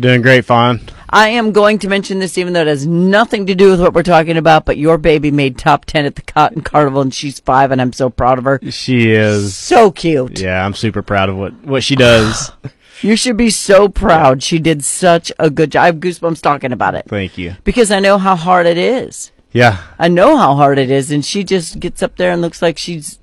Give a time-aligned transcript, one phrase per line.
[0.00, 0.80] Doing great, Fawn.
[1.08, 3.94] I am going to mention this even though it has nothing to do with what
[3.94, 7.38] we're talking about, but your baby made top 10 at the Cotton Carnival and she's
[7.40, 8.60] five and I'm so proud of her.
[8.70, 9.56] She is.
[9.56, 10.40] So cute.
[10.40, 12.52] Yeah, I'm super proud of what, what she does.
[13.02, 14.42] You should be so proud.
[14.42, 15.82] She did such a good job.
[15.82, 17.54] I have goosebumps talking about it Thank you.
[17.62, 19.32] because I know how hard it is.
[19.52, 19.82] Yeah.
[19.98, 22.78] I know how hard it is, and she just gets up there and looks like
[22.78, 23.18] she's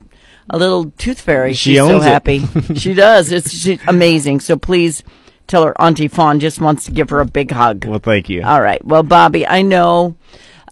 [0.50, 1.54] a little tooth fairy.
[1.54, 2.46] She she's so happy.
[2.76, 3.32] she does.
[3.32, 4.42] It's amazing.
[4.42, 5.04] So please
[5.48, 7.86] tell her Auntie Fawn just wants to give her a big hug.
[7.86, 8.44] Well, thank you.
[8.44, 8.84] All right.
[8.86, 10.16] Well, Bobby, I know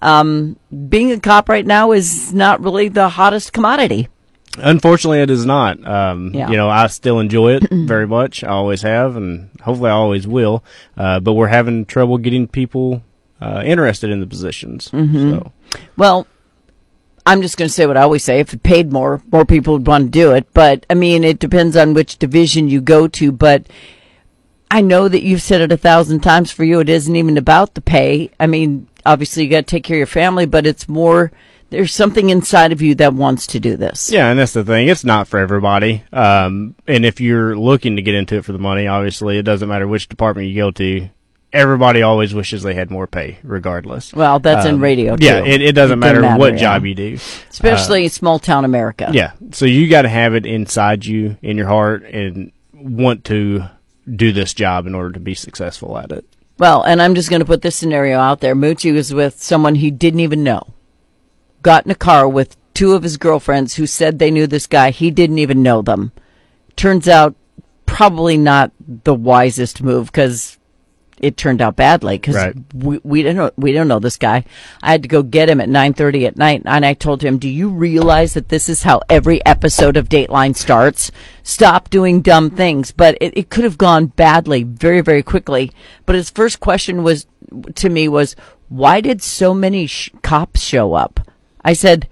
[0.02, 0.58] um,
[0.90, 4.08] being a cop right now is not really the hottest commodity.
[4.58, 5.86] Unfortunately, it is not.
[5.88, 6.50] Um, Yeah.
[6.50, 8.44] You know, I still enjoy it very much.
[8.44, 10.64] I always have, and hopefully, I always will.
[10.98, 13.02] Uh, but we're having trouble getting people
[13.40, 14.90] uh, interested in the positions.
[14.90, 15.32] Mm-hmm.
[15.32, 15.52] So,
[15.96, 16.28] Well,
[17.26, 18.40] I'm just going to say what I always say.
[18.40, 20.48] If it paid more, more people would want to do it.
[20.54, 23.32] But I mean, it depends on which division you go to.
[23.32, 23.68] But
[24.72, 26.80] I know that you've said it a thousand times for you.
[26.80, 28.32] It isn't even about the pay.
[28.40, 31.32] I mean, obviously you got to take care of your family, but it's more,
[31.72, 34.10] there's something inside of you that wants to do this.
[34.12, 34.88] yeah, and that's the thing.
[34.88, 36.04] It's not for everybody.
[36.14, 39.68] Um, and if you're looking to get into it for the money, obviously, it doesn't
[39.68, 41.10] matter which department you go to.
[41.54, 44.14] Everybody always wishes they had more pay, regardless.
[44.14, 45.26] Well, that's in Um, radio too.
[45.26, 46.60] Yeah, it, it doesn't matter, matter, what yeah.
[46.60, 47.18] job you do.
[47.50, 49.10] Especially small town America.
[49.12, 49.34] Yeah.
[49.52, 53.66] So you got to have it inside you, in your heart, and want to
[54.10, 56.26] do this job in order to be successful at it.
[56.58, 58.56] Well, and I'm just going to put this scenario out there.
[58.56, 60.74] Moochie was with someone he didn't even know.
[61.64, 64.92] Got in a car with two of his girlfriends who said they knew this guy.
[64.92, 66.12] He didn't even know them.
[66.76, 67.36] Turns out,
[67.86, 70.58] probably not the wisest move because
[71.22, 72.56] it turned out badly because Right.
[72.74, 74.44] we, we don't know we don't know this guy.
[74.82, 77.38] I had to go get him at nine thirty at night, and I told him,
[77.38, 81.12] "Do you realize that this is how every episode of Dateline starts?
[81.44, 85.72] Stop doing dumb things." But it, it could have gone badly very very quickly.
[86.06, 87.28] But his first question was
[87.76, 88.36] to me was,
[88.70, 91.20] "Why did so many sh- cops show up?"
[91.64, 92.08] I said.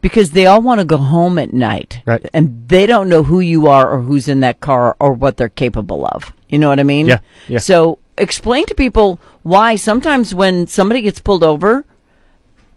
[0.00, 2.28] Because they all want to go home at night, Right.
[2.34, 5.48] and they don't know who you are or who's in that car or what they're
[5.48, 6.32] capable of.
[6.48, 7.06] You know what I mean?
[7.06, 7.60] Yeah, yeah.
[7.60, 11.84] So explain to people why sometimes when somebody gets pulled over,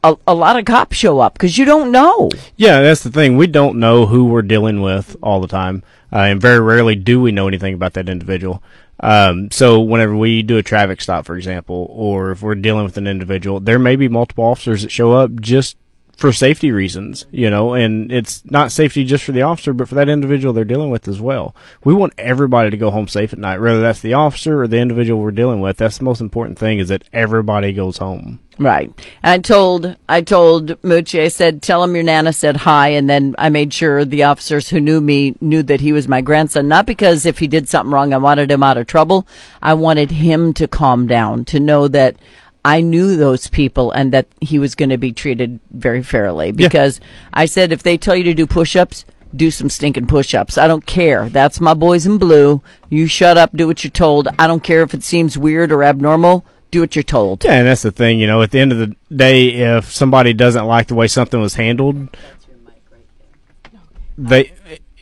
[0.03, 2.29] a, a lot of cops show up because you don't know.
[2.55, 3.37] Yeah, that's the thing.
[3.37, 7.21] We don't know who we're dealing with all the time, uh, and very rarely do
[7.21, 8.61] we know anything about that individual.
[8.99, 12.97] Um, so whenever we do a traffic stop, for example, or if we're dealing with
[12.97, 15.77] an individual, there may be multiple officers that show up just
[16.17, 19.95] for safety reasons, you know, and it's not safety just for the officer, but for
[19.95, 21.55] that individual they're dealing with as well.
[21.83, 24.77] We want everybody to go home safe at night, whether that's the officer or the
[24.77, 25.77] individual we're dealing with.
[25.77, 28.39] That's the most important thing is that everybody goes home.
[28.57, 28.93] Right.
[29.21, 33.35] I told I told Moochie, I said, tell him your nana said hi, and then
[33.37, 36.69] I made sure the officers who knew me knew that he was my grandson.
[36.69, 39.27] Not because if he did something wrong, I wanted him out of trouble.
[39.61, 42.15] I wanted him to calm down, to know that
[42.65, 46.51] I knew those people and that he was going to be treated very fairly.
[46.51, 46.99] Because
[47.31, 49.05] I said, if they tell you to do push-ups,
[49.35, 50.57] do some stinking push-ups.
[50.57, 51.29] I don't care.
[51.29, 52.63] That's my boys in blue.
[52.89, 54.27] You shut up, do what you're told.
[54.39, 56.43] I don't care if it seems weird or abnormal.
[56.71, 57.43] Do what you're told.
[57.43, 60.33] Yeah, and that's the thing, you know, at the end of the day, if somebody
[60.33, 62.17] doesn't like the way something was handled,
[64.17, 64.51] they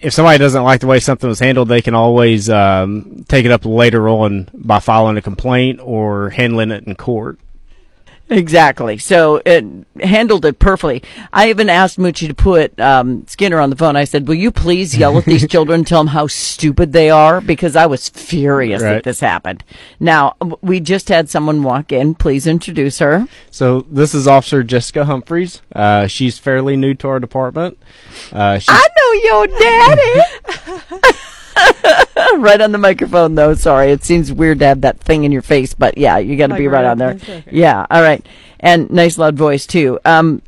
[0.01, 3.51] if somebody doesn't like the way something was handled, they can always um, take it
[3.51, 7.39] up later on by filing a complaint or handling it in court.
[8.29, 8.97] Exactly.
[8.97, 9.65] So it
[10.01, 11.03] handled it perfectly.
[11.31, 13.95] I even asked Moochie to put um, Skinner on the phone.
[13.95, 17.41] I said, "Will you please yell at these children, tell them how stupid they are?"
[17.41, 19.63] Because I was furious that this happened.
[19.99, 22.15] Now we just had someone walk in.
[22.15, 23.27] Please introduce her.
[23.51, 25.61] So this is Officer Jessica Humphreys.
[25.75, 27.77] Uh, she's fairly new to our department.
[28.31, 31.11] Uh, I know your daddy.
[32.49, 33.53] right on the microphone, though.
[33.55, 36.47] Sorry, it seems weird to have that thing in your face, but yeah, you got
[36.47, 37.09] to Like be right right on there.
[37.09, 37.57] up against it, okay.
[37.57, 38.25] Yeah, all right,
[38.59, 39.99] and nice loud voice too.
[40.05, 40.41] Um,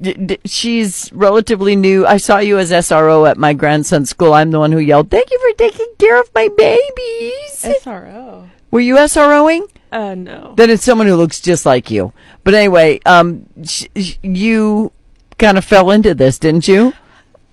[0.00, 2.06] d- d- she's relatively new.
[2.06, 4.32] I saw you as SRO at my grandson's school.
[4.32, 8.48] I'm the one who yelled, "Thank you for taking care of my babies." SRO.
[8.70, 9.68] Were you SROing?
[9.92, 10.54] Uh, no.
[10.56, 12.12] Then it's someone who looks just like you.
[12.42, 14.90] But anyway, um, sh- sh- you
[15.38, 16.92] kind of fell into this, didn't you?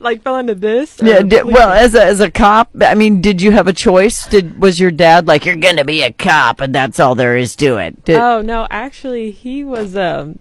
[0.01, 0.97] Like fell into this?
[1.01, 1.21] Yeah.
[1.21, 4.25] Did, well, as a as a cop, I mean, did you have a choice?
[4.27, 7.55] Did was your dad like you're gonna be a cop and that's all there is
[7.57, 8.03] to it?
[8.05, 10.39] Did, oh no, actually, he was um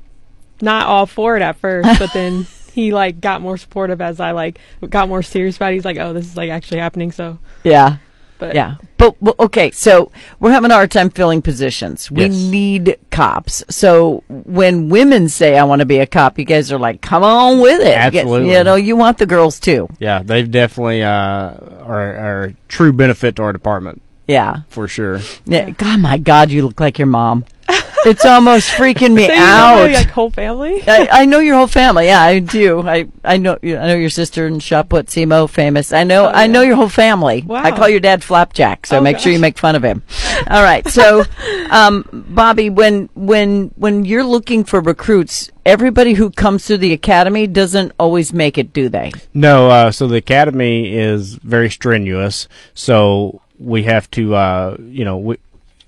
[0.62, 4.30] not all for it at first, but then he like got more supportive as I
[4.32, 4.58] like
[4.88, 5.76] got more serious about it.
[5.76, 7.12] He's like, oh, this is like actually happening.
[7.12, 7.98] So, yeah.
[8.40, 8.74] But Yeah.
[8.96, 10.10] But, well, okay, so
[10.40, 12.10] we're having a hard time filling positions.
[12.10, 12.34] We Yes.
[12.34, 13.62] need cops.
[13.70, 17.22] So when women say, I want to be a cop, you guys are like, come
[17.22, 17.96] on with it.
[17.96, 18.52] Absolutely.
[18.52, 19.88] You know, you want the girls too.
[20.00, 24.02] yeah, they've definitely uh, are, are a true benefit to our department.
[24.26, 24.58] Yeah.
[24.68, 25.20] for sure.
[25.46, 25.70] Yeah.
[25.70, 27.44] God, my God, you look like your mom.
[28.06, 29.86] It's almost freaking me So you know out.
[29.86, 30.82] my, like whole family.
[30.86, 32.06] I, I know your whole family.
[32.06, 32.80] Yeah, I do.
[32.86, 33.58] I I know.
[33.62, 35.92] I know your sister and shot put Simo famous.
[35.92, 36.26] I know.
[36.26, 37.42] Oh, I know your whole family.
[37.46, 37.62] Wow.
[37.62, 38.86] I call your dad Flapjack.
[38.86, 40.02] So Oh, make sure you make fun of him.
[40.48, 40.86] All right.
[40.88, 41.24] So,
[41.70, 47.46] um, Bobby, when when when you're looking for recruits, everybody who comes through the academy
[47.46, 49.12] doesn't always make it, do they?
[49.34, 52.48] No, uh, so the academy is very strenuous.
[52.74, 55.36] So we have to, uh, you know, we,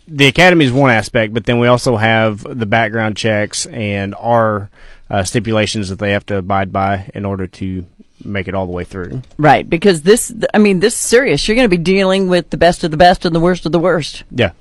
[0.08, 4.70] the academy is one aspect, but then we also have the background checks and our
[5.10, 7.86] uh, stipulations that they have to abide by in order to
[8.24, 9.22] make it all the way through.
[9.36, 9.68] Right.
[9.68, 11.46] Because this, I mean, this is serious.
[11.46, 13.72] You're going to be dealing with the best of the best and the worst of
[13.72, 14.24] the worst.
[14.30, 14.52] Yeah.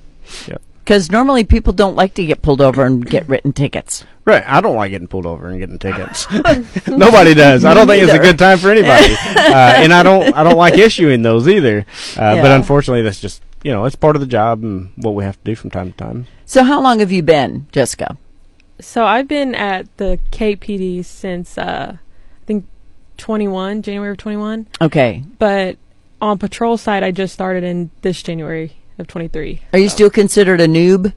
[0.46, 0.58] Yeah.
[0.84, 4.04] Because normally people don't like to get pulled over and get written tickets.
[4.24, 4.42] Right.
[4.46, 6.26] I don't like getting pulled over and getting tickets.
[6.88, 7.64] Nobody does.
[7.64, 9.14] I don't think it's a good time for anybody.
[9.36, 10.34] uh, and I don't.
[10.34, 11.86] I don't like issuing those either.
[12.16, 15.24] Uh, But unfortunately, that's just you know it's part of the job and what we
[15.24, 16.26] have to do from time to time.
[16.44, 18.16] So, how long have you been, Jessica?
[18.82, 22.66] So I've been at the KPD since uh, I think
[23.18, 24.66] 21, January of 21.
[24.80, 25.22] Okay.
[25.38, 25.78] But
[26.20, 29.60] on patrol side, I just started in this January of 23.
[29.72, 31.14] Are you still considered a noob?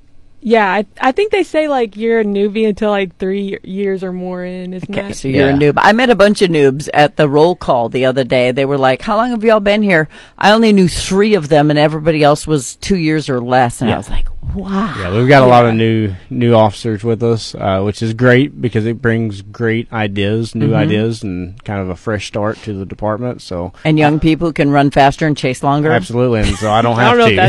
[0.47, 4.13] Yeah, I I think they say like you're a newbie until like three years or
[4.13, 5.15] more in, isn't Okay, that?
[5.15, 5.55] so you're Yeah.
[5.55, 5.73] a noob.
[5.77, 8.51] I met a bunch of noobs at the roll call the other day.
[8.51, 10.07] They were like, "How long have y'all been here?"
[10.37, 13.81] I only knew three of them, and everybody else was two years or less.
[13.81, 17.23] And I was like, "Wow." Yeah, we've got a lot of new new officers with
[17.23, 20.75] us, uh, which is great because it brings great ideas, new Mm-hmm.
[20.75, 23.41] ideas, and kind of a fresh start to the department.
[23.41, 25.91] So And young people can run faster and chase longer.
[25.91, 27.45] Absolutely, and so I don't I have don't to.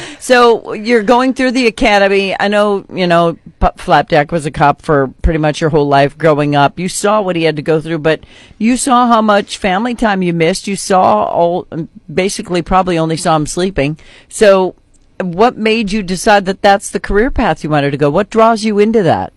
[0.20, 2.36] So you're going through the academy.
[2.38, 3.38] I know, you know,
[3.76, 6.78] Flapjack was a cop for pretty much your whole life growing up.
[6.78, 8.24] You saw what he had to go through, but
[8.58, 10.66] you saw how much family time you missed.
[10.66, 11.66] You saw all,
[12.12, 13.98] basically, probably only saw him sleeping.
[14.28, 14.76] So,
[15.20, 18.08] what made you decide that that's the career path you wanted to go?
[18.08, 19.34] What draws you into that?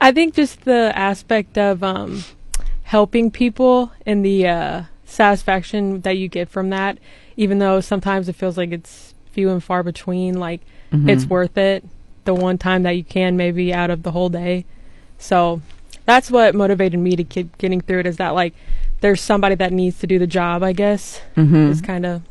[0.00, 2.22] I think just the aspect of um,
[2.84, 6.98] helping people and the uh, satisfaction that you get from that,
[7.36, 10.60] even though sometimes it feels like it's few and far between, like
[10.92, 11.84] it's worth it
[12.26, 14.64] the one time that you can maybe out of the whole day.
[15.18, 15.62] So
[16.04, 18.54] that's what motivated me to keep getting through it is that like
[19.00, 21.20] there's somebody that needs to do the job, I guess.
[21.36, 21.70] Mm-hmm.
[21.70, 22.22] Is kind of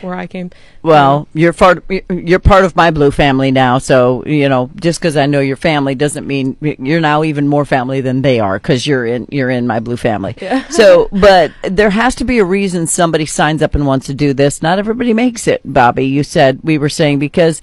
[0.00, 0.50] where I came.
[0.82, 5.16] Well, you're part you're part of my blue family now, so you know just because
[5.16, 8.86] I know your family doesn't mean you're now even more family than they are because
[8.86, 10.36] you're in you're in my blue family.
[10.40, 10.64] Yeah.
[10.74, 14.34] So, but there has to be a reason somebody signs up and wants to do
[14.34, 14.60] this.
[14.60, 16.06] Not everybody makes it, Bobby.
[16.06, 17.62] You said we were saying because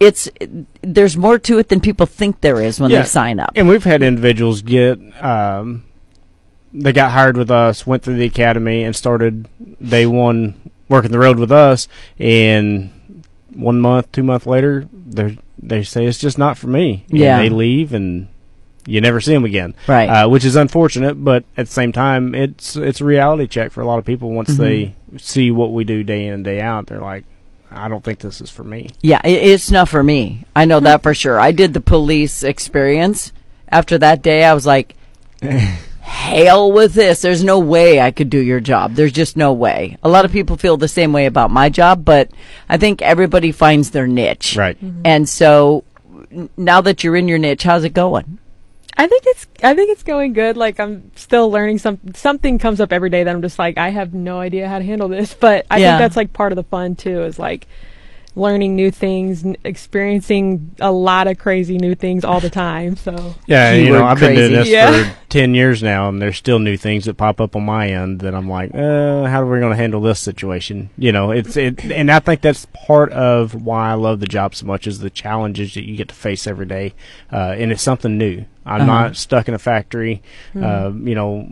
[0.00, 0.28] it's
[0.82, 3.02] there's more to it than people think there is when Yeah.
[3.02, 3.52] they sign up.
[3.56, 5.84] And we've had individuals get, um,
[6.72, 9.48] they got hired with us, went through the academy, and started
[9.82, 10.54] day one
[10.88, 11.88] working the road with us.
[12.18, 12.90] And
[13.54, 17.04] one month, two months later, they they say it's just not for me.
[17.10, 17.38] And Yeah.
[17.38, 18.28] they leave, and
[18.86, 19.74] you never see them again.
[19.88, 20.06] Right.
[20.08, 23.80] Uh, which is unfortunate, but at the same time, it's it's a reality check for
[23.80, 24.30] a lot of people.
[24.30, 24.62] Once Mm-hmm.
[24.62, 27.24] they see what we do day in and day out, they're like,
[27.76, 28.90] I don't think this is for me.
[29.02, 30.44] Yeah, it, it's not for me.
[30.54, 31.38] I know that for sure.
[31.38, 33.32] I did the police experience.
[33.68, 34.94] After that day, I was like,
[36.00, 37.20] hell with this.
[37.20, 38.94] There's no way I could do your job.
[38.94, 39.98] There's just no way.
[40.02, 42.30] A lot of people feel the same way about my job, but
[42.68, 44.56] I think everybody finds their niche.
[44.56, 44.82] Right.
[44.82, 45.02] Mm-hmm.
[45.04, 45.84] And so
[46.56, 48.38] now that you're in your niche, how's it going?
[48.98, 50.56] I think it's I think it's going good.
[50.56, 53.90] Like I'm still learning some something comes up every day that I'm just like I
[53.90, 55.34] have no idea how to handle this.
[55.40, 55.90] But I Yeah.
[55.90, 57.66] think that's like part of the fun too is like
[58.34, 62.94] learning new things, n- experiencing a lot of crazy new things all the time.
[62.96, 65.04] So Yeah, and, you know, I've been doing this Yeah.
[65.04, 68.20] for 10 years now, and there's still new things that pop up on my end
[68.20, 70.90] that I'm like, uh, how are we going to handle this situation?
[70.98, 74.54] You know, it's, it, and I think that's part of why I love the job
[74.54, 76.92] so much is the challenges that you get to face every day.
[77.32, 78.44] Uh, and it's something new.
[78.66, 78.86] I'm Uh-huh.
[79.02, 80.22] not stuck in a factory,
[80.60, 81.48] uh, you know,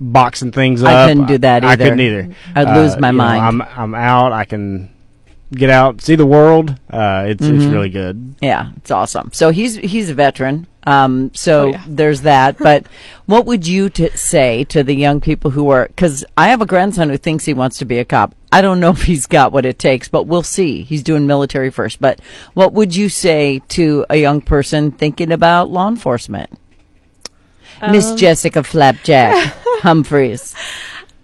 [0.00, 0.98] boxing things I up.
[0.98, 1.72] I couldn't do that either.
[1.72, 2.28] I, couldn't either.
[2.54, 3.42] I'd Uh, lose my you know, mind.
[3.42, 4.32] I'm, I'm out.
[4.32, 4.90] I can
[5.52, 6.70] get out, see the world.
[6.90, 8.34] Uh, it's, it's really good.
[8.40, 9.30] Yeah, it's awesome.
[9.32, 10.66] So he's he's a veteran.
[10.88, 11.82] Um, so Oh, yeah.
[11.88, 12.58] there's that.
[12.66, 12.86] But
[13.26, 15.86] what would you t- say to the young people who are?
[15.88, 18.34] Because I have a grandson who thinks he wants to be a cop.
[18.52, 20.82] I don't know if he's got what it takes, but we'll see.
[20.82, 22.00] He's doing military first.
[22.00, 22.20] But
[22.54, 26.50] what would you say to a young person thinking about law enforcement?
[27.90, 29.34] Miss Um, Jessica Flapjack
[29.82, 30.54] Humphreys.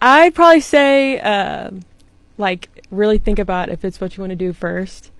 [0.03, 1.83] I'd probably say um
[2.37, 5.11] like really think about if it's what you want to do first.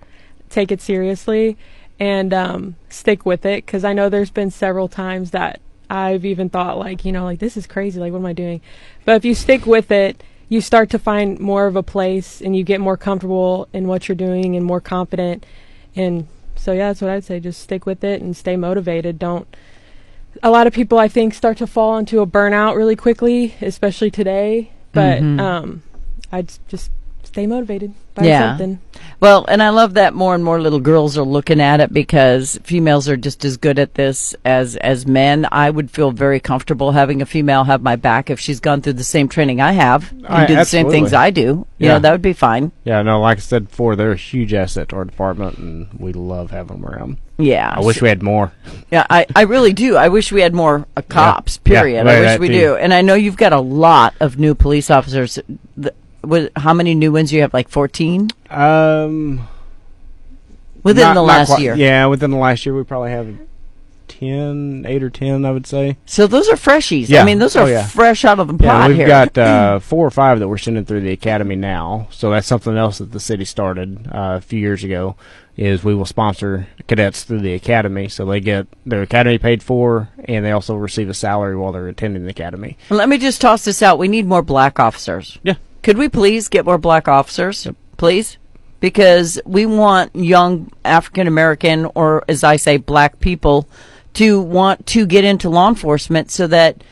[0.49, 1.57] Take it seriously
[1.99, 6.49] and um, stick with it because I know there's been several times that I've even
[6.49, 8.61] thought like you know like this is crazy like what am I doing?
[9.05, 12.55] But if you stick with it, you start to find more of a place and
[12.55, 15.45] you get more comfortable in what you're doing and more confident.
[15.95, 17.39] And so, yeah, that's what I'd say.
[17.39, 19.17] Just stick with it and stay motivated.
[19.17, 19.47] Don't.
[20.41, 24.11] A lot of people, I think, start to fall into a burnout really quickly, especially
[24.11, 24.71] today.
[24.91, 25.39] But Mhm.
[25.39, 25.83] um,
[26.31, 26.91] I'd just
[27.33, 28.49] stay motivated by Yeah.
[28.51, 28.79] something.
[29.19, 32.59] Well, and I love that more and more little girls are looking at it because
[32.63, 35.47] females are just as good at this as as men.
[35.51, 38.93] I would feel very comfortable having a female have my back if she's gone through
[38.93, 41.11] the same training I have and I- do the same things.
[41.11, 41.65] I do.
[41.79, 41.93] You Yeah.
[41.93, 42.71] know, that would be fine.
[42.83, 46.13] Yeah, no, like I said before, they're a huge asset to our department, and we
[46.13, 47.17] love having them around.
[47.39, 47.73] Yeah.
[47.75, 48.51] I wish we had more.
[48.91, 49.95] Yeah, I, I really do.
[49.95, 51.59] I wish we had more uh, cops.
[51.65, 52.05] Yeah, Period.
[52.05, 52.53] right, I wish we too.
[52.59, 52.75] do.
[52.75, 55.39] And I know you've got a lot of new police officers.
[55.75, 55.91] The,
[56.23, 57.53] with, how many new ones do you have?
[57.53, 59.47] Like fourteen Um,
[60.83, 61.75] within not- the not last quite- year.
[61.75, 63.27] Yeah, within the last year, we probably have
[64.07, 65.97] 10, 8 or ten, I would say.
[66.05, 67.05] So those are freshies.
[67.09, 67.25] I Yeah.
[67.25, 67.85] mean, those are Oh, yeah.
[67.85, 69.07] fresh out of the Yeah, pot we've here.
[69.07, 72.07] got uh, four or five that we're sending through the academy now.
[72.11, 75.15] So that's something else that the city started uh, a few years ago.
[75.55, 80.09] Is we will sponsor cadets through the academy, so they get their academy paid for,
[80.25, 82.75] and they also receive a salary while they're attending the academy.
[82.89, 83.99] Let me just toss this out.
[83.99, 85.37] We need more black officers.
[85.43, 85.53] Yeah.
[85.83, 87.67] Could we please get more black officers?
[87.97, 88.37] Please?
[88.79, 93.67] Because we want young African American, or as I say, black people,
[94.13, 96.83] to want to get into law enforcement so that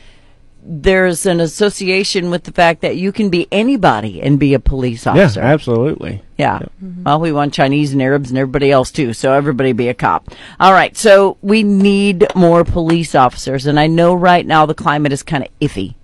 [0.64, 5.06] there's an association with the fact that you can be anybody and be a police
[5.06, 5.40] officer.
[5.40, 6.22] Yeah, absolutely.
[6.38, 6.60] Yeah.
[6.82, 7.02] Mm-hmm.
[7.02, 10.28] Well, we want Chinese and Arabs and everybody else too, so everybody be a cop.
[10.60, 10.96] All right.
[10.96, 15.44] So we need more police officers, and I know right now the climate is kind
[15.44, 15.94] of iffy,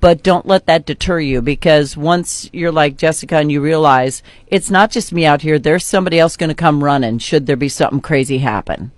[0.00, 4.70] but don't let that deter you because once you're like Jessica and you realize it's
[4.70, 7.68] not just me out here, there's somebody else going to come running should there be
[7.68, 8.92] something crazy happen.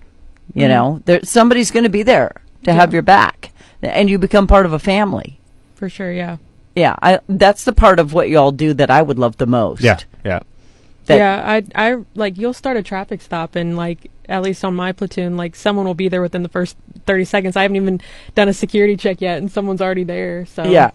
[0.54, 0.68] You mm-hmm.
[0.68, 4.66] know, there somebody's going to be there to have your back, and you become part
[4.66, 5.40] of a family.
[5.74, 6.36] For sure, yeah.
[6.76, 9.82] Yeah, I, that's the part of what y'all do that I would love the most.
[9.82, 10.40] Yeah, yeah.
[11.06, 11.42] That- yeah,
[11.76, 15.36] I I like you'll start a traffic stop and like at least on my platoon,
[15.36, 17.56] like someone will be there within the first thirty seconds.
[17.56, 18.00] I haven't even
[18.34, 20.46] done a security check yet, and someone's already there.
[20.46, 20.90] So Yeah,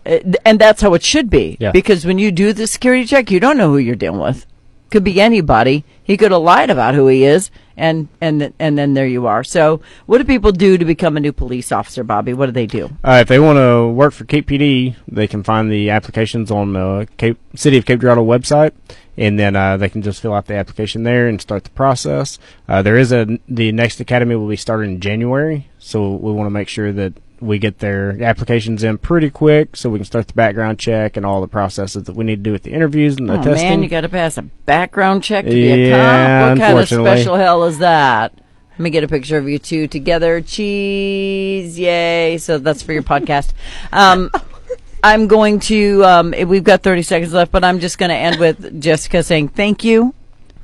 [0.45, 1.57] and that's how it should be.
[1.59, 1.71] Yeah.
[1.71, 4.45] Because when you do the security check, you don't know who you're dealing with.
[4.89, 5.83] Could be anybody.
[6.03, 9.43] He could have lied about who he is, and and and then there you are.
[9.43, 12.33] So, what do people do to become a new police officer, Bobby?
[12.33, 12.89] What do they do?
[13.03, 16.73] Uh, if they want to work for Cape PD, they can find the applications on
[16.73, 18.71] the Cape City of Cape Girardeau website,
[19.17, 22.39] and then uh, they can just fill out the application there and start the process.
[22.67, 26.47] Uh, there is a the next academy will be starting in January, so we want
[26.47, 30.27] to make sure that we get their applications in pretty quick, so we can start
[30.27, 33.17] the background check and all the processes that we need to do with the interviews
[33.17, 33.69] and the Oh testing.
[33.69, 36.57] man, you got to pass a background check to be a cop.
[36.57, 38.33] What kind of special hell is that?
[38.71, 40.39] Let me get a picture of you two together.
[40.41, 42.37] Cheese, yay!
[42.37, 43.53] So that's for your podcast.
[43.91, 44.29] Um,
[45.03, 46.03] I'm going to.
[46.05, 49.49] Um, we've got 30 seconds left, but I'm just going to end with Jessica saying
[49.49, 50.13] thank you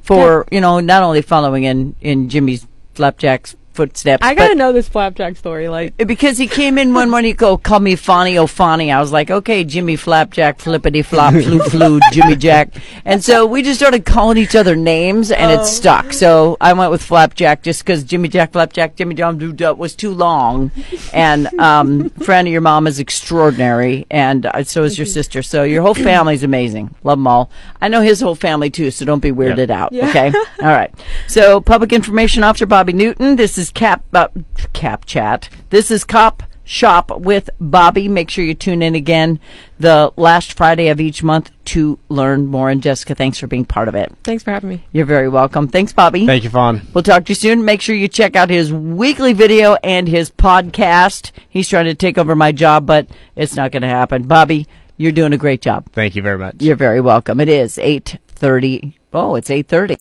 [0.01, 4.25] for you know not only following in in Jimmy's flapjack's footsteps.
[4.25, 5.67] I gotta know this flapjack story.
[5.67, 8.91] Like, because he came in one morning, he go call me Fonny O'Fonny.
[8.91, 12.69] I was like, okay, Jimmy Flapjack, Flippity Flop, Flu Flu, Jimmy Jack,
[13.05, 16.13] and so we just started calling each other names, and it stuck.
[16.13, 19.95] So I went with Flapjack just because Jimmy Jack, Flapjack, Jimmy John Blue Duck was
[19.95, 20.71] too long,
[21.13, 25.41] and um, friend of your mom is extraordinary, and uh, so is your sister.
[25.41, 26.95] So your whole family's amazing.
[27.03, 27.49] Love them all.
[27.81, 29.93] I know his whole family too, so don't be weirded out.
[29.93, 30.93] Okay, all right.
[31.27, 33.35] So public information officer Bobby Newton.
[33.35, 34.27] This is Cap uh,
[34.73, 35.47] Cap Chat.
[35.69, 38.09] This is Cop Shop with Bobby.
[38.09, 39.39] Make sure you tune in again
[39.79, 42.69] the last Friday of each month to learn more.
[42.69, 44.11] And Jessica, thanks for being part of it.
[44.25, 44.85] thanks for having me.
[44.91, 45.69] You're very welcome.
[45.69, 46.25] Thanks, Bobby.
[46.25, 46.81] Thank you, Fawn.
[46.93, 47.63] We'll talk to you soon.
[47.63, 51.31] Make sure you check out his weekly video and his podcast.
[51.47, 54.23] He's trying to take over my job, but it's not going to happen.
[54.23, 54.67] Bobby,
[54.97, 55.89] you're doing a great job.
[55.93, 56.55] Thank you very much.
[56.59, 57.39] You're very welcome.
[57.39, 58.95] It is 8:30.
[59.13, 59.91] Oh, it's 8:30.